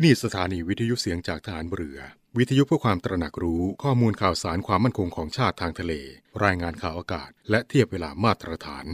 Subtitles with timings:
[0.00, 1.98] ี่นี่สถานีวิทยุเสียงจากฐานเรือ
[2.38, 5.92] วิทยุเพื่อความตระหนักรู้ข้อมูลข่าวสารความมั่นคงของชาติทางทะเล
[6.44, 8.86] รายงานข่าวอากาศ และเทียบเวลามาตรฐาน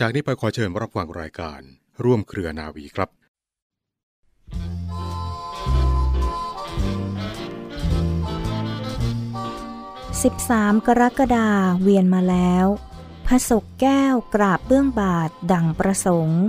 [0.00, 1.60] จากนี้ไปขอเชิญรับฟังรายการ
[2.04, 3.10] ร่วมเครือนาวีครับ
[10.22, 11.48] 13 กรกฎา
[11.82, 12.66] เวียนมาแล้ว
[13.26, 16.42] พระศกแก้วกราบเบื้องบาทดังประสงค์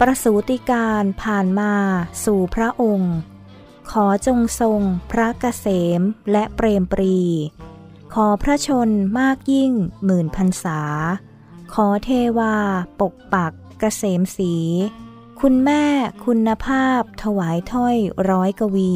[0.00, 1.72] ประสูติการผ่านมา
[2.24, 3.16] สู่พระองค์
[3.92, 5.66] ขอจงทรงพระเกษ
[5.98, 6.00] ม
[6.32, 7.18] และเปรมปรี
[8.14, 8.88] ขอพระชน
[9.20, 9.72] มากยิ่ง
[10.04, 10.80] หมื่นพรรษา
[11.74, 12.56] ขอเทวา
[13.00, 14.54] ปกปักเกษมสี
[15.40, 15.84] คุณแม่
[16.26, 17.96] คุณภาพถวายถ้อย
[18.30, 18.94] ร้อยกวี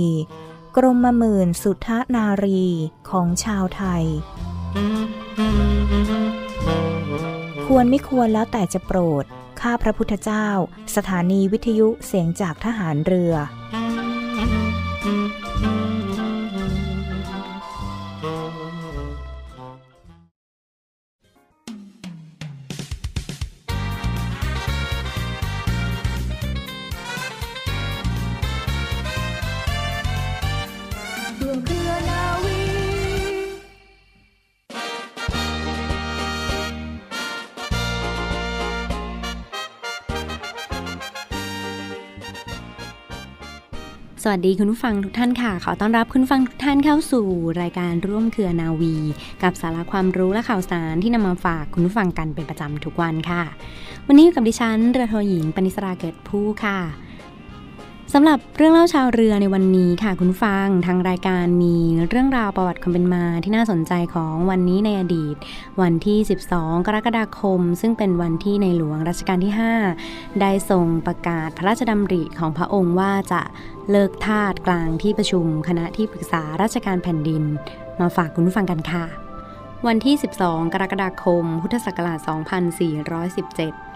[0.76, 2.64] กรมหมื่นสุทธนารี
[3.10, 4.04] ของชาวไทย
[7.66, 9.24] ควรไม่ควรแล้วแต่จะโปรด
[9.60, 10.46] ข้าพระพุทธเจ้า
[10.96, 13.34] สถานีวิทยุเสียงจากทหารเรือ
[44.24, 47.26] สวัสดีคุณผู้ฟังทุกท่านค่ะ ขอต้อนรับคุณฟังทุกท่านเข้าสู่
[47.62, 48.94] รายการร่วมเครือนาวี
[49.42, 53.42] กับสาระความรู้และข่าวสารที่นำมาฝากคุณผู้ฟังกันเป็นประจำทุกวันค่ะ
[54.06, 56.78] วันนี้อยู่กับดิฉันเรือโทหญิงปณิสราเกิดผู้ค่ะ
[58.14, 61.76] สำหรับเรื่องเล่าชาวเรือในวันนี้ค่ะคุณฟังทางรายการมี
[62.08, 65.36] เรื่องราวประวัติความเป็นมาที่น่าสนใจของวันนี้ในอดีต
[65.80, 66.18] วันที่
[66.52, 69.52] 12 กรกฎาคม ซึ่งเป็นวันที่ในหลวงรัชกาลที่
[69.96, 73.42] 5 ได้ทรงประกาศพระราชดำริของพระองค์ว่าจะ
[73.90, 77.42] เลิกทาสกลางที่ประชุม คณะที่ปรึกษาราชการแผ่นดิน
[78.00, 79.04] มาฝากคุณผู้ฟังกันค่ะ
[79.86, 83.89] วันที่ 12 กรกฎาคม พุทธศักราช 2417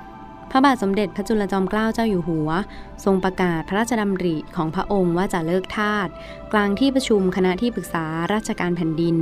[0.51, 2.51] พระบาทสมเด็จพระจุลจอมเกล้าเจ้าอยู่หัว
[3.05, 6.09] ทรงประกาศพระราชดำริของพระองค์ว่าจะเลิกทาส
[6.53, 9.17] กลางที่ประชุมคณะที่ปรึกษาราชการแผ่นดิน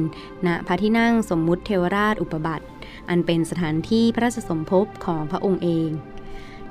[0.47, 2.67] ณพระที่นั่งสมมุติเทวราชอุปบัติ
[3.09, 5.91] อันเป็นสถานที่พระราชสมภพของพระองค์เอง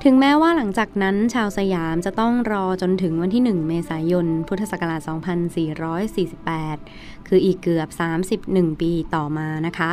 [0.06, 5.00] ถึงแม้ว่าหลังจากนั้นชาวสยามจะต้องรอจนถึงวันที่ 1 เมษายน พุทธศักราช
[6.14, 7.88] 2448 คืออีกเกือบ
[8.34, 9.92] 31 ปีต่อมานะคะ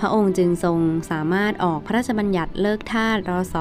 [0.00, 0.78] พระองค์จึงทรง
[1.10, 3.56] สามารถออกพระราชบัญญัติเลิกทาสรศ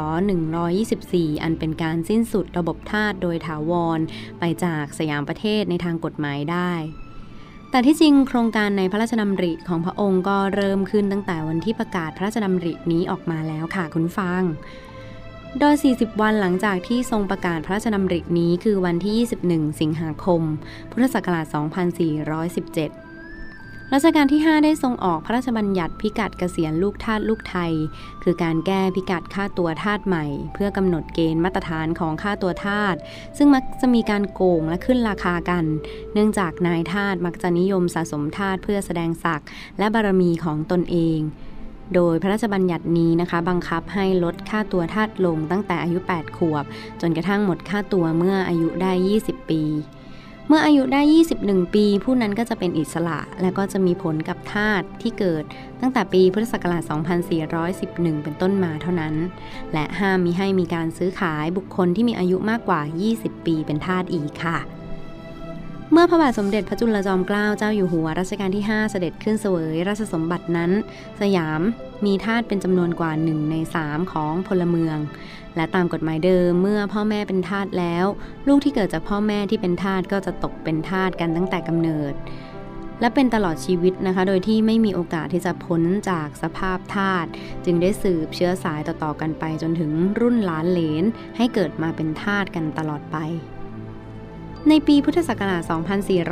[0.70, 4.00] 124 อันเป็นการสิ้นสุดระบบทาสโดยถาวร
[4.40, 6.72] ไปจากสยามประเทศในทางกฎหมายได้
[7.72, 14.44] แต่ที่จริงโครงการในพระราชดำริของพระองค์ก็เริ่มขึ้นตั้งแต่วันที่ประกาศพระราชดำรินี้ออกมาแล้วค่ะคุณฟัง
[15.60, 19.14] โดย 40 วันหลังจากที่ทรงประกาศพระราชดำรินี้คือวันที่
[19.48, 20.42] 21 สิงหาคม
[20.92, 23.05] พุทธศักราช 2417
[23.94, 27.72] รัชกาลที่ 5 ได้ทรงออกพระราชบัญญัติพิกัดเกษียณลูกทาสลูกไทย
[28.24, 32.96] คือการแก้พิกัดค่าตัวทาสใหม่ เพื่อกำหนดเกณฑ์มาตรฐานของค่าตัวทาส
[33.38, 35.66] ซึ่งมักจะมีการโกงและขึ้นราคากัน
[36.14, 39.48] เนื่องจากนายทาสมักจะนิยมสะสมทาสเพื่อแสดงศักดิ์
[39.80, 41.20] และบารมีของตนเอง
[41.96, 46.66] โดยพระราชบัญญัตินี้นะคะ บังคับให้ลดค่าตัวทาสลงตั้งแต่อายุ 8 ขวบ
[47.02, 48.92] จนกระทั่งหมดค่าตัวเมื่ออายุได้
[49.22, 49.64] 20 ปี
[50.48, 51.02] เมื่ออายุได้
[51.38, 55.44] 21 ปี ผู้นั้นก็จะเป็นอิสระ และก็จะมีผลกับทาสที่เกิด
[55.82, 56.84] ตั้งแต่ปีพุทธศักราช
[57.54, 59.16] 2411 เป็นต้นมาเท่านั้น
[59.74, 62.82] และห้ามมิให้มีการซื้อขายบุคคลที่มีอายุมากกว่า
[63.14, 64.58] 20 ปีเป็นทาสอีกค่ะ
[65.92, 70.72] เมื่อพระบาทสมเด็จพระจุลจอมเกล้าเจ้าอยู่หัวรัชกาลที่ 5 เสด็จขึ้นเสวยราชสมบัตินั้น
[71.22, 71.62] สยาม
[72.06, 74.98] มีทาสเป็นจำนวนกว่า1ใน3ของพลเมือง
[75.56, 78.06] และตามกฎหมายเดิมเมื่อพ่อแม่เป็นทาสแล้ว
[78.48, 82.14] ลูกที่เกิดจากพ่อแม่ที่เป็นทาสก็จะตกเป็นทาสกันตั้งแต่กำเนิด
[83.02, 87.26] และเป็นตลอดชีวิตนะคะ โดยที่ไม่มีโอกาสที่จะพ้นจากสภาพทาส
[87.66, 91.04] จึงได้สืบเชื้อสายต่อๆกันไปจนถึงรุ่นหลานเหลน
[91.38, 93.18] ให้เกิดมาเป็นทาสกันตลอดไป
[94.70, 95.62] ในปีพุทธศักราช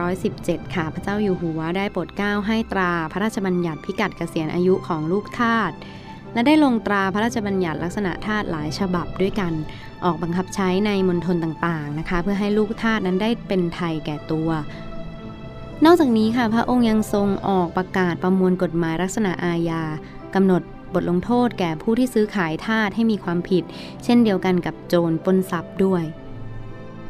[0.02, 5.72] 2417 ค่ะ พระเจ้าอยู่หัวได้โปรดเกล้าให้ตราพระราชบัญญัติพิกัดเกษียณอายุของลูกทาส
[6.34, 9.54] และได้ลงตราพระราชบัญญัติลักษณะทาสหลายฉบับด้วยกัน
[10.06, 14.50] ออกบังคับใช้ในมณฑลต่างๆนะคะ เพื่อให้ลูกทาสนั้นได้เป็นไทยแก่ตัว
[15.86, 19.84] นอกจากนี้ค่ะ พระองค์ยังทรงออกประกาศประมวลกฎหมายลักษณะอาญา
[20.36, 20.62] กำหนด
[20.94, 23.64] บทลงโทษแก่ผู้ที่ซื้อขายทาสให้มีความผิด
[24.04, 26.06] เช่นเดียวกันกับโจรปล้นทรัพย์ด้วย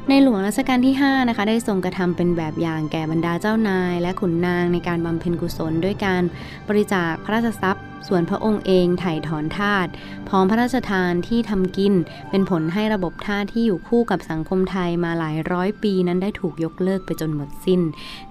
[0.10, 6.24] ในหลวงรัชกาลที่ 5 นะคะ ได้ทรงกระทำเป็นแบบอย่างแก่บรรดาเจ้านาย และขุนนางในการบำเพ็ญกุศล ด้วยการ
[6.70, 9.88] บริจาคพระราชทรัพย์ ส่วนพระองค์เองถ่ายถอนทาส
[10.30, 11.94] พร้อมพระราชทานที่ทำกิน
[12.30, 17.82] เป็นผลให้ระบบทาสที่อยู่คู่กับสังคมไทยมาหลายร้อยปีนั้นได้ถูกยกเลิกไปจนหมดสิ้น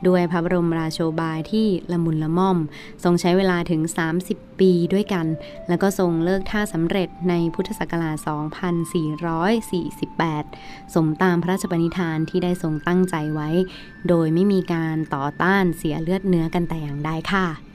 [0.06, 2.58] ด้วยพระบรมราโชบายที่ละมุนละม่อม
[3.04, 3.80] ทรงใช้เวลาถึง
[4.22, 5.26] 30 ปีด้วยกัน
[5.68, 8.16] แล้วก็ทรงเลิกท่าสำเร็จในพุทธศักราช
[9.74, 13.50] 2448 สมตามพระราชปณิธานที่ได้ทรงตั้งใจไว้
[14.08, 17.71] โดยไม่มีการต่อต้านเสียเลือดเนื้อกันแต่อย่างใดค่ะ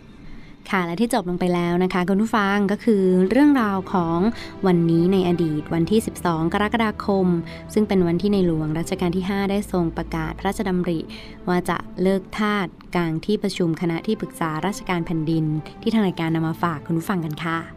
[0.72, 4.19] ค่ะและที่จบลงไปแล้วนะคะคุณผู้ฟังก็คือเรื่องราวของ
[4.68, 7.28] วันนี้ในอดีตวันที่ 12 กรกฎาคม
[7.74, 11.00] ซึ่งเป็นวันที่ในหลวงรัชกาลที่ 5 ได้ทรงประกาศพระราชดำริ
[11.48, 15.46] ว่าจะเลิกทาสกลางที่ประชุมคณะที่ปรึกษาราชการแผ่นดิน
[15.81, 17.77] ที่ทางรายการนำมาฝากคุณผู้ฟังกันค่ะ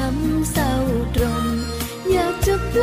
[0.00, 0.72] ช้ำเศร้า
[1.14, 1.46] ตรม
[2.10, 2.82] อยากจะแปล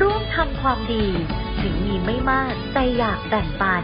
[0.00, 1.06] ร่วมทำความดี
[1.60, 3.82] ถึงมีไม่มากแต่อยากแบ่งปัน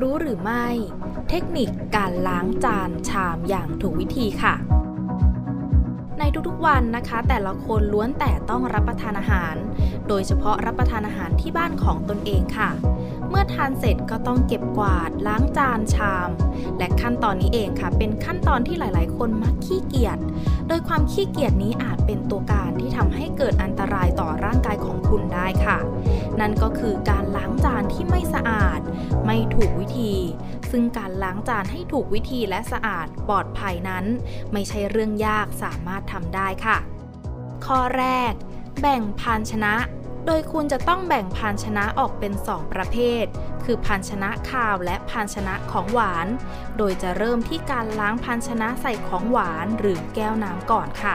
[0.00, 0.66] รู้หรือไม่
[1.28, 4.54] เทคนิคการล้างจานชามอย่างถูกวิธีค่ะ
[6.18, 9.54] ในทุกๆวันนะคะ แต่ละคนล้วนแต่ต้องรับประทานอาหาร
[10.08, 12.70] โดยเฉพาะรับประทานอาหารที่บ้านของตนเองค่ะ
[13.30, 16.30] เมื่อทานเสร็จก็ต้องเก็บกวาดล้างจานชาม
[16.78, 20.18] และขั้นตอนนี้เองค่ะ เป็นขั้นตอนที่หลาย ๆ คนมักขี้เกียจ
[20.68, 25.78] โดยความขี้เกียจนี้อาจเป็นตัวการที่ทำให้เกิดอันตรายต่อร่างกายของคุณได้ค่ะ
[26.40, 28.80] นั่นก็คือการล้างจานที่ไม่สะอาด
[29.26, 30.14] ไม่ถูกวิธี
[30.70, 34.04] ซึ่งการล้างจานให้ถูกวิธีและสะอาดปลอดภัยนั้น
[34.52, 36.78] ไม่ใช่เรื่องยากสามารถทำได้ค่ะ
[37.66, 38.32] ข้อแรก
[38.80, 39.74] แบ่งภาชนะ
[40.26, 43.24] โดยคุณจะต้องแบ่งภาชนะออกเป็น 2 ประเภท
[43.64, 46.26] คือภาชนะคาวและภาชนะของหวาน
[46.76, 51.14] โดยจะเริ่มที่การล้างภาชนะใส่ของหวานหรือแก้วน้ำก่อนค่ะ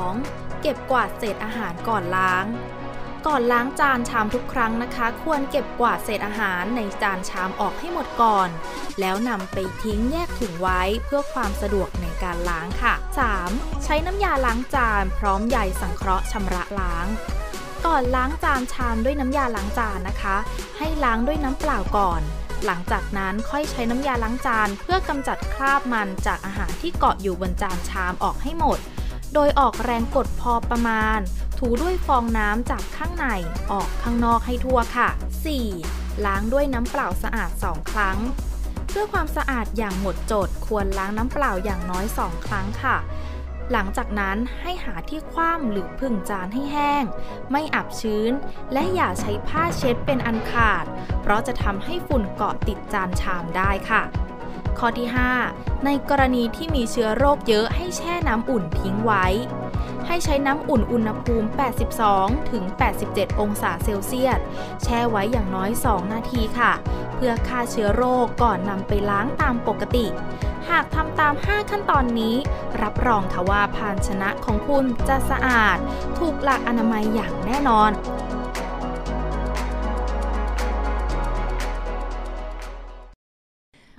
[0.00, 0.60] 2.
[0.62, 2.46] เก็บกวาดเศษอาหารก่อนล้าง
[3.26, 8.48] ก่อนล้างจานชามทุกครั้งนะคะ ควรเก็บกวาดเศษอาหารในจานชามออกให้หมดก่อน
[9.00, 12.94] แล้วนำไปทิ้งแยกถุงไว้เพื่อความสะดวกในการล้างค่ะ
[13.38, 13.84] 3.
[13.84, 17.06] ใช้น้ำยาล้างจานพร้อมใยสังเคราะห์ชำระล้าง
[17.86, 20.36] ก่อนล้างจานชามด้วยน้ำยาล้างจานนะคะ
[20.78, 22.20] ให้ล้างด้วยน้ำเปล่าก่อน
[22.64, 28.78] หลังจากนั้นค่อยใช้น้ำยาล้างจาน เพื่อกำจัดคราบมันจากอาหารที่เกาะอยู่บนจานชามออกให้หมด
[29.34, 31.18] โดยออกแรงกดพอประมาณ
[31.58, 33.26] ถูด้วยฟองน้ำจากข้างใน
[33.72, 35.08] ออกข้างนอกให้ทั่วค่ะ
[35.66, 36.26] 4.
[36.26, 38.18] ล้างด้วยน้ำเปล่าสะอาด 2 ครั้ง
[38.88, 42.96] เพื่อความสะอาดอย่างหมดจด ควรล้างน้ำเปล่าอย่างน้อย 2 ครั้งค่ะ
[43.72, 47.04] หลังจากนั้นให้หาที่คว่ำหรือผึ่งจานให้แห้ง
[47.50, 48.32] ไม่อับชื้น
[48.72, 50.84] และอย่าใช้ผ้าเช็ดเป็นอันขาด
[51.22, 54.02] เพราะจะทำให้ฝุ่นเกาะติดจานชามได้ค่ะ
[54.78, 55.08] ข้อที่
[55.46, 59.26] 5 ในกรณีที่มีเชื้อโรคเยอะให้แช่น้ำอุ่นทิ้งไว้
[60.06, 61.48] ให้ใช้น้ำอุ่นอุณหภูมิ
[61.98, 62.64] 82 ถึง
[63.02, 64.38] 87 องศาเซลเซียส
[64.82, 66.72] แช่ไว้อย่างน้อย 2 นาทีค่ะ
[67.14, 70.06] เพื่อฆ่าเชื้อโรคก่อนนำไปล้างตามปกติ
[70.70, 72.34] หากทำตาม 5 ขั้นตอนนี้
[72.82, 75.78] รับรองค่ะว่าภาชนะของคุณจะสะอาด
[76.18, 77.90] ถูกหลักอนามัยอย่างแน่นอน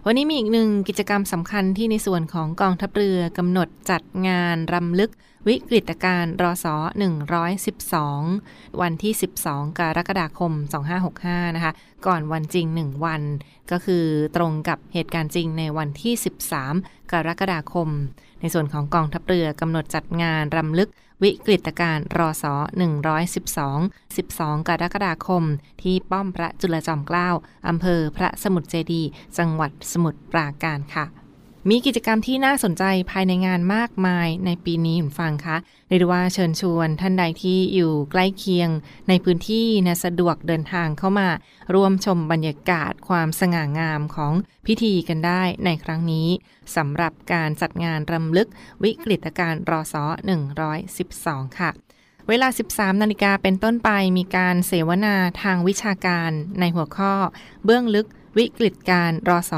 [0.09, 5.11] วันนี้มีอีกหนึ่งกิจกรรมสำคัญที่ในส่วนของกองทัพเรือกำหนดจัดงานรำลึก
[5.47, 6.65] วิกฤตการณ์รศ
[7.93, 10.51] 112 วันที่ 12 กรกฎาคม
[11.03, 11.73] 2565 นะคะ
[12.05, 13.21] ก่อนวันจริง 1 วัน
[13.71, 16.13] ก็คือตรงกับเหตุการณ์จริงในวันที่
[16.63, 17.89] 13 กรกฎาคม
[18.41, 20.89] ในส่วนของกองทัพเรือกำหนดจัดงานรำลึก
[21.24, 22.45] วิกฤตการณ์รศ
[23.31, 25.43] 112 12 กรกฎาคม
[25.81, 27.29] ที่ป้อมพระจุลจอมเกล้า
[27.67, 29.03] อำเภอพระสมุทรเจดี
[29.38, 31.05] จังหวัดสมุทรปราการค่ะ
[31.71, 35.57] มีกิจกรรมที่น่าสนใจภายในงานมากมายในปีนี้คุณฟังคะ
[35.88, 38.69] เรียกได้ว่าเชิญชวนท่านใดที่อยู่ใกล้เคียง
[39.09, 41.29] ในพื้นที่นะสะดวกเดินทางเข้ามา
[41.74, 44.33] ร่วมชมบรรยากาศความสง่างามของ
[44.65, 46.27] พิธีกันได้ในครั้งนี้
[46.75, 48.47] สำหรับการจัดงานรำลึก
[48.83, 49.95] วิกฤตการณ์รศ
[50.77, 51.71] 112 ค่ะ
[52.27, 57.13] เวลา 13 นาฬิกาเป็นต้นไปมีการเสวนาทางวิชาการในหัวข้อ
[57.65, 58.07] เบื้องลึก
[58.38, 59.53] วิกฤตการรศ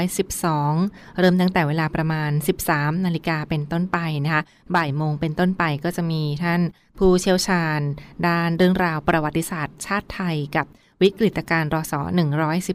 [0.00, 2.30] 112 เริ่มตั้งแต่เวลาประมาณ
[2.66, 4.42] 13 นาฬิกาเป็นต้นไปนะคะ
[4.74, 6.60] บ่ายโมงเป็นต้นไปก็จะมีท่าน
[6.98, 7.80] ผู้เชี่ยวชาญ
[8.26, 10.66] ด้านเรื่องราวประวัติศาสตร์ ชาติไทยกับ
[11.02, 11.94] วิกฤตการรศ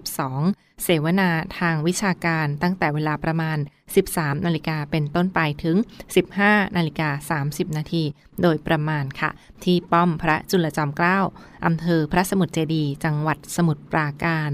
[0.01, 3.57] 112 เสวนาทางวิชาการตั้งแต่เวลาประมาณ
[4.01, 5.77] 13 นาฬิกาเป็นต้นไปถึง
[6.25, 8.03] 15 นาฬิกา 30 นาที
[8.41, 9.29] โดยประมาณค่ะ
[9.63, 11.19] ที่ป้อมพระจุลจอมเกล้า
[11.65, 14.51] อำเภอพระสมุทรเจดี จังหวัดสมุทรปราการ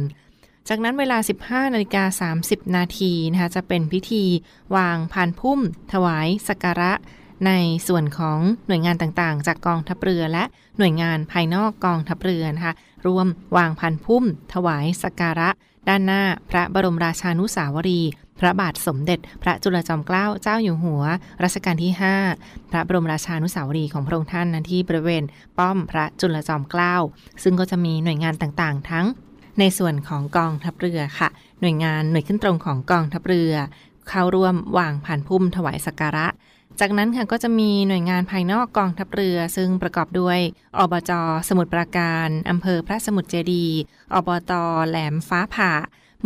[0.69, 1.17] จากนั้นเวลา
[1.47, 4.23] 15นาฬิกา30 นาทีนะคะจะเป็นพิธี
[4.75, 5.59] วางพานพุ่ม
[5.93, 6.91] ถวายสักการะ
[7.45, 7.51] ใน
[7.87, 10.43] ส่วนของหน่วยงานต่างๆ จากกองทัพเรือและ
[10.77, 12.73] หน่วยงานภายนอกกองทัพเรือนะคะ
[13.07, 15.49] รวมวางพันพุ่ม ถวายสักการะ
[15.89, 18.01] ด้านหน้าพระบรมราชานุสาวรี
[18.39, 21.03] พระบาทสมเด็จ พระจุลจอมเกล้าเจ้าอยู่หัว
[21.43, 21.93] รัชกาลที่
[22.31, 25.23] 5 พระบรมราชานุสาวรีของพระองค์ท่านนั้นที่บริเวณ
[25.57, 26.95] ป้อมพระจุลจอมเกล้า
[27.43, 29.07] ซึ่งก็จะมีหน่วยงานต่างๆ ทั้ง
[29.59, 33.53] ในส่วนของกองทัพเรือค่ะ หน่วยงานหน่วยขึ้นตรงของกองทัพเรือ
[34.09, 36.27] เข้าร่วมวางผ่านพุ่มถวายสักการะ
[36.79, 40.39] จากนั้นค่ะก็จะมีหน่วยงานภายนอกกองทัพเรือ ซึ่งประกอบด้วย
[40.77, 41.11] อบจ
[41.49, 43.65] สมุทรปราการอำเภอพระสมุทรเจดี
[44.13, 44.51] อบต
[44.87, 45.71] แหลมฟ้าผ่า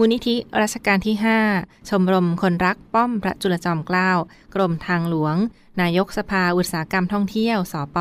[0.02, 1.16] มูลนิธิราชการที่
[1.52, 4.12] 5 ชมรมคนรักป้อมพระจุลจอมเกล้า
[4.56, 5.36] กรมทางหลวง
[5.82, 7.98] นายกสภาอุตสาหกรรมท่องเที่ยว สป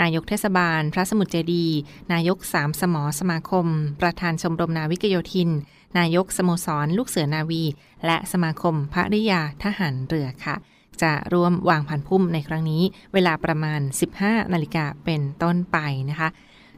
[0.00, 1.66] นายกเทศบาล พระสมุทรเจดี
[2.12, 3.66] นายกสามสมอสมาคม
[4.00, 5.50] ประธานชมรมนาวิกโยธิน
[5.98, 7.62] นายกสโมสร ลูกเสือนาวี
[8.06, 10.56] และสมาคมพระริยาทหารเรือค่ะ
[11.02, 12.82] จะร่วมวางผันพุ่มในครั้งนี้
[13.12, 13.80] เวลาประมาณ
[14.16, 15.78] 15 นาฬิกาเป็นต้นไป
[16.10, 16.28] นะคะ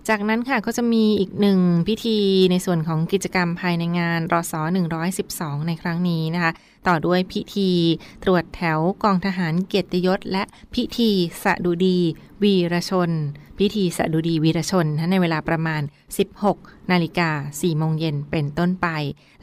[0.09, 1.59] จากนั้นค่ะก็จะมีอีกหนึ่ง
[1.89, 2.19] พิธี
[2.51, 4.61] ในส่วนของกิจกรรมภายในงานรอสอ
[5.15, 6.53] 112 ในครั้งนี้นะคะ
[6.87, 7.71] ต่อด้วยพิธี
[8.25, 10.43] ตรวจแถวกองทหารเกียรติยศ และ
[10.75, 11.11] พิธี
[11.45, 11.99] สดุดี
[12.43, 13.11] วีรชน
[13.59, 15.83] พิธีสดุดีวีรชนในเวลาประมาณ
[16.37, 18.89] 16 นาฬิกา 4 โมงเย็นเป็นต้นไป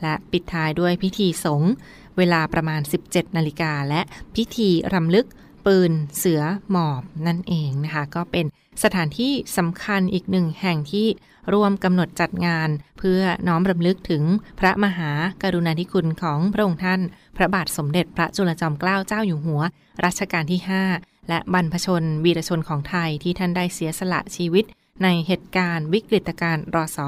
[0.02, 1.72] และปิดท้ายด้วยพิธีสงฆ์
[2.18, 4.02] เวลาประมาณ 17 นาฬิกาและ
[4.36, 5.28] พิธีรำลึก
[5.66, 6.42] ปืนเสือ
[6.72, 8.46] หมอบนั่นเองนะคะ ก็เป็น
[8.84, 11.08] สถานที่สำคัญอีกหนึ่งแห่งที่
[11.54, 14.24] ร่วมกำหนดจัดงาน เพื่อน้อมรำลึกถึง
[14.60, 15.12] พระมหา
[15.44, 17.02] การุณาธิคุณของพระองค์ท่าน
[17.38, 19.62] พระบาทสมเด็จพระจุลจอมเกล้าเจ้าอยู่หัว
[20.06, 20.62] รัชกาลที่
[20.94, 24.66] 5 และบรรพชน วีรชนของไทยที่ท่านได้เสียสละชีวิต
[25.04, 27.08] ในเหตุการณ์วิกฤตการณ์รอสอ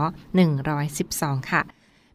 [0.76, 1.62] 112 ค่ะ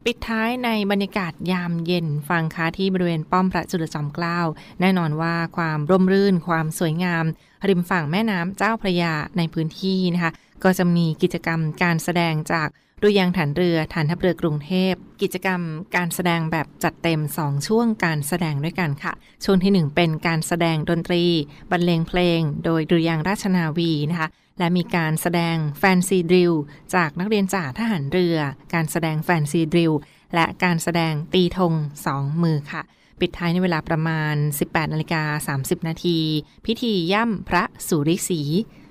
[0.05, 4.38] ปิดท้ายในบรรยากาศยามเย็นฟังคะที่บริเวณป้อมพระจุลจอมเกล้า
[4.81, 7.25] แน่นอนว่าความร่มรื่น ความสวยงาม
[7.69, 10.33] ริมฝั่งแม่น้ำเจ้าพระยาในพื้นที่นะคะ
[10.64, 12.68] ก็จะมีกิจกรรมการแสดงจาก
[13.03, 15.61] ดุริยางค์ฐานเรือฐานทัพเรือกรุงเทพ กิจกรรม
[15.96, 19.12] การแสดงแบบจัดเต็ม 2 ช่วงการแสดงด้วยกันค่ะ
[19.44, 21.25] ช่วงที่ 1 เป็นการแสดงดนตรี
[21.70, 26.53] บรรเลงเพลง โดยดุริยางค์ราชนาวีนะคะ และมีการแสดง fancy drill
[26.94, 28.37] จากนักเรียนจ่าทหารเรือ
[28.75, 29.92] การแสดง fancy drill
[30.35, 31.73] และการแสดงตีธง
[32.07, 32.83] สองมือค่ะ
[33.21, 36.18] ปิดท้ายในเวลาประมาณ 18นาฬิกา30 นาที
[36.66, 38.42] พิธีย่ำพระสุริศรี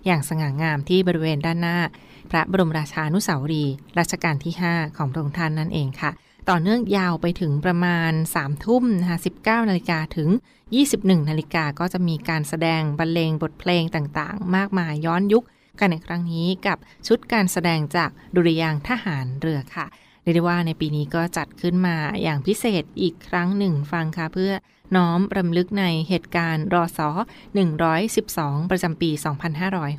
[0.05, 1.79] อย่างสง่างามที่บริเวณด้านหน้า
[2.31, 3.65] พระบรมราชานุสาวรี
[3.99, 6.11] รัชกาลที่ 5 ของพระองค์ท่านนั่นเองค่ะ
[6.49, 10.29] ต่อเนื่องยาวไปถึงประมาณ 3 ทุ่มนะคะ19นาฬิกาถึง
[10.79, 15.43] 21นาฬิกาก็จะมีการแสดงบรรเลงบทเพลงต่างๆ มากมายย้อนยุค
[15.79, 19.85] กันในครั้งนี้กับชุดการแสดงจากดุริยางทหารเรือค่ะ
[20.21, 24.53] เรียกได้ว่าในปีนี้ก็จัดขึ้นมาอย่างพิเศษอีกครั้งหนึ่งฟังค่ะเพื่อ
[24.95, 27.09] น้อมรำลึกในเหตุการณ์รอสอ
[27.91, 29.09] 112 ประจำปี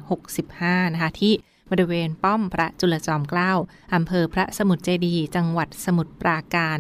[0.03, 1.33] 2565 นะคะที่
[1.71, 3.53] บริเวณป้อมพระจุลจอมเกล้า
[3.95, 6.79] อำเภอพระสมุทรเจดี จังหวัดสมุทรปราการ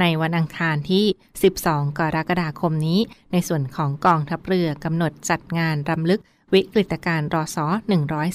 [0.00, 1.04] ในวันอังคารที่
[1.50, 3.00] 12 กรกฎาคมนี้
[3.32, 6.20] ในส่วนของกองทัพเรือกำหนดจัดงานรำลึก
[6.54, 7.66] วิกฤตการรอสอ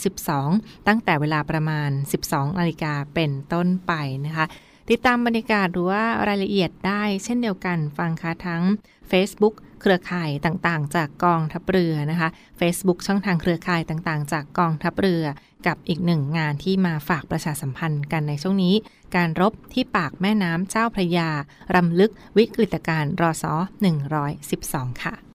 [0.10, 1.90] 112 ตั้งแต่เวลาประมาณ
[2.26, 3.94] 12นาฬิกาเป็นต้นไป
[4.26, 4.46] นะคะ
[4.90, 8.64] ติดตามบรรยากาศหรือว่ารายละเอียดได้เช่นเดียวกันฟังค่ะทั้ง
[9.12, 15.24] Facebook เครือข่ายต่างๆ จากกองทัพเรือนะคะ Facebook ช่องทางเครือข่ายต่างๆ จากกองทัพเรือ
[15.68, 18.76] กับอีกหนึ่งงานที่มาฝากประชาสัมพันธ์กันในช่วงนี้
[19.16, 21.30] การรบที่ปากแม่น้ำเจ้าพระยา
[21.76, 23.54] รำลึกวิกฤตการรอสอ
[24.28, 25.35] 112 ค่ะ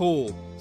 [0.00, 0.06] ทร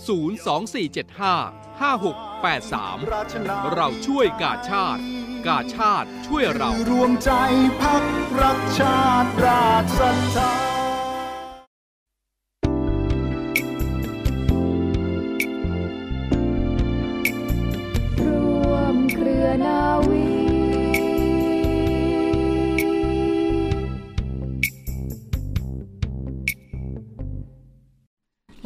[0.07, 5.01] 02475 5683 เราช่วยกาชาติ
[5.47, 7.31] กาชาติช่วยเรา รวมใจ
[7.81, 8.03] พัก
[8.41, 10.88] รักชาติราชศรัทธา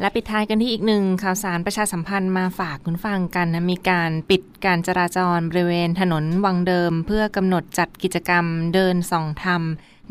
[0.04, 9.62] และปิดท้ายกันที่อีกหนึ่งข่าวสารประชาสัมพันธ์มาฝากคุณฟังกันนะมีการปิดการจราจรบริเวณถนนวังเดิม เพื่อกำหนดจัดกิจกรรมเดินส่องธรรม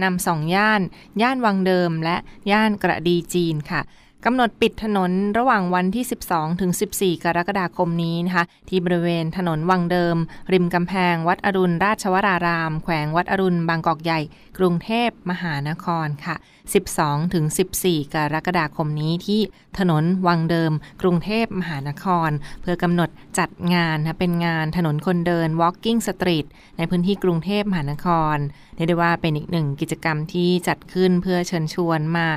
[0.04, 0.82] นำสองย่าน
[1.22, 2.18] ย่านวังเดิมและ
[2.52, 3.82] ย่านกระดีจีนค่ะ
[4.28, 10.18] กำหนดปิดถนนระหว่างวันที่ 12 ถึง 14 กรกฎาคมนี้นะคะ ที่บริเวณถนนวังเดิม
[10.54, 14.20] ริมกำแพง วัดอรุณราชวราราม แขวงวัดอรุณบางกอกใหญ่
[14.58, 16.36] กรุงเทพมหานครค่ะ
[16.84, 17.46] 12 ถึง
[17.80, 19.42] 14 กรกฎาคมนี้ที่
[19.80, 22.30] ถนนวังเดิม กรุงเทพมหานคร
[22.62, 23.10] เพื่อกำหนด
[23.40, 26.46] จัดงานนะเป็นงานถนนคนเดิน Walking Street
[26.78, 28.38] ในพื้นที่กรุงเทพมหานคร
[28.76, 32.30] เรียกได้ว่าเป็นอีกหนึ่งกิจกรรมที่จัดขึ้นเพื่อเชิญชวนมา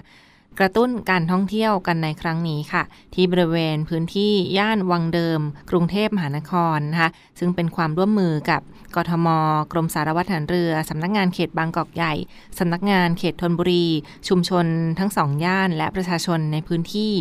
[0.58, 2.82] กระตุ้นการท่องเที่ยวกันในครั้งนี้ค่ะ
[3.14, 5.40] ที่บริเวณพื้นที่ย่านวังเดิม
[5.70, 8.60] กรุงเทพมหานครนะคะซึ่งเป็นความร่วมมือกับ
[8.96, 9.28] กทม
[9.72, 12.12] กรมสารวัตรฐานเรือ สำนักงานเขตบางกอกใหญ่
[12.58, 13.86] สำนักงานเขตธนบุรี
[14.28, 14.66] ชุมชน
[14.98, 17.12] ทั้งสองย่านและประชาชนในพื้นที่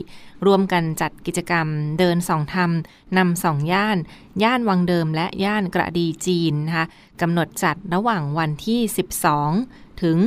[0.45, 1.67] ร่วมกันจัดกิจกรรม
[1.99, 2.71] เดินสองธรรม
[3.17, 3.97] นำสองย่าน
[4.43, 6.85] ย่านวังเดิมและย่านกระดีจีนนะคะ
[7.21, 8.79] กำหนดจัดระหว่างวันที่
[9.23, 10.17] 12 ถึง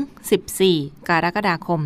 [0.50, 1.80] 14 กรกฎาคม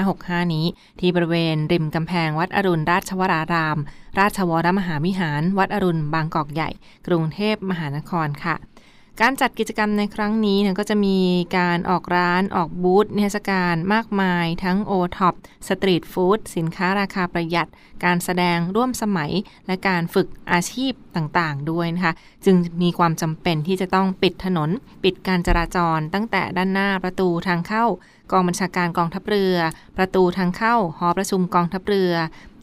[0.00, 0.66] 2565 นี้
[1.00, 3.78] ที่บริเวณริมกำแพงวัดอรุณราชวราราม
[4.18, 6.70] ราชวรมหาวิหาร วัดอรุณบางกอกใหญ่
[7.06, 8.56] กรุงเทพมหานครค่ะ
[9.22, 11.18] การจัดกิจกรรมในครั้งนี้เนี่ยก็จะมี
[11.58, 15.34] การออกร้านออกบูธนิทรรศการมากมาย ทั้งโอท็อป
[15.68, 17.68] สตรีทฟู้ดสินค้าราคาประหยัด
[18.04, 19.32] การแสดงร่วมสมัย
[19.66, 24.70] และการฝึกอาชีพต่างๆ ด้วยนะคะ จึงมีความจำเป็นที่จะต้องปิดถนน
[25.04, 27.84] ปิดการจราจรตั้งแต่ด้านหน้าประตูทางเข้า
[28.32, 29.56] กองบัญชาการกองทัพเรือ
[29.96, 32.12] ประตูทางเข้าหอประชุมกองทัพเรือ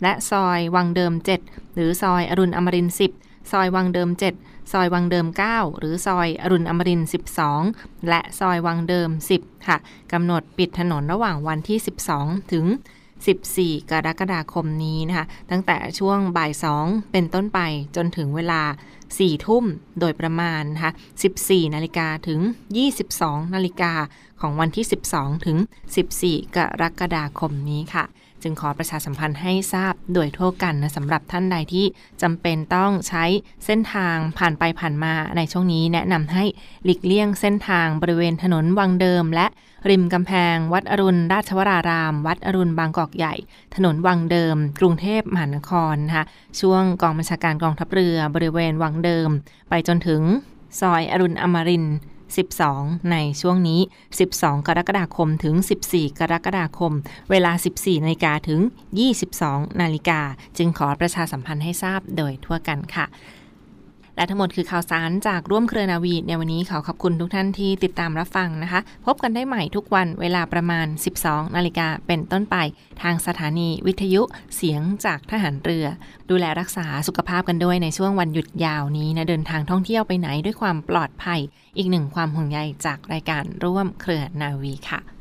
[0.01, 1.13] และซอยวังเดิม
[1.45, 7.09] 7 หรือซอยอรุณอมรินทร์10 ซอยวังเดิม 7 ซอยวังเดิม 9 หรือซอยอรุณอมรินทร์
[7.57, 9.77] 12 และซอยวังเดิม 10 ค่ะ
[10.11, 11.79] กำหนดปิดถนนระหว่างวันที่
[12.15, 12.65] 12 ถึง
[13.29, 17.59] 14 กรกฎาคมนี้นะคะตั้งแต่ช่วงบ่าย 2 เป็นต้นไป
[17.95, 18.61] จนถึงเวลา
[19.05, 19.65] 4 ทุ่ม
[19.99, 20.91] โดยประมาณนะคะ
[21.33, 22.39] 14 นาฬิกาถึง
[22.97, 23.93] 22 นาฬิกา
[24.41, 25.57] ของวันที่ 12 ถึง
[26.05, 28.05] 14 กรกฎาคมนี้ค่ะ
[28.43, 31.85] จึงขอประชาสัมพันธ์ให้ทราบโดยทั่วกันนะสำหรับท่านใดที่
[32.21, 33.23] จำเป็นต้องใช้
[33.65, 36.43] เส้นทางผ่านไปผ่านมาในช่วงนี้ แนะนำให้
[36.85, 39.47] หลีกเลี่ยงเส้นทางบริเวณถนนวังเดิม และ
[39.89, 43.33] ริมกำแพง วัดอรุณราชวราราม วัดอรุณบางกอกใหญ่
[43.75, 46.25] ถนนวังเดิม กรุงเทพมหานครนะคะ
[46.59, 49.29] ช่วงกองบัญชาการกองทัพเรือบริเวณวังเดิม
[49.69, 50.21] ไปจนถึง
[50.79, 51.95] ซอยอรุณอมรินทร์
[52.65, 53.81] 12 ในช่วงนี้
[54.23, 55.55] 12 กรกฎาคมถึง
[55.87, 56.93] 14 กรกฎาคม
[57.29, 58.59] เวลา 14นาฬิกาถึง
[59.21, 60.19] 22 นาฬิกา
[60.57, 63.05] จึงขอประชาสัมพันธ์ให้ทราบโดยทั่วกันค่ะ
[64.21, 70.87] และทั้งหมดคือข่าวสารจากร่วมเครือนาวีในวันนี้ขอขอบคุณทุกท่านที่ติดตามรับฟังนะคะ พบกันได้ใหม่ทุกวันเวลาประมาณ
[71.21, 72.55] 12 นาฬิกาเป็นต้นไป
[73.01, 74.21] ทางสถานีวิทยุ
[74.55, 75.85] เสียงจากทหารเรือ
[76.29, 81.39] ดูแลรักษาสุขภาพกันด้วยในช่วงวันหยุดยาวนี้นะเดินทางท่องเที่ยวไปไหนด้วยความปลอดภัย
[81.77, 85.20] อีกหนึ่งความห่วงใยจากรายการร่วมเครือนาวีค่ะ